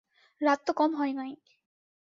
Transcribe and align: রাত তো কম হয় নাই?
রাত 0.41 0.59
তো 0.67 0.71
কম 0.73 0.91
হয় 0.95 1.13
নাই? 1.13 1.31